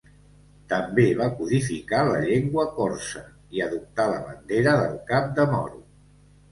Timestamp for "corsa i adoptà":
2.79-4.09